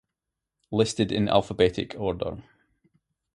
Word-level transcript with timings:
Listed 0.71 1.11
in 1.11 1.29
alphabetic 1.29 1.93
order. 1.95 2.41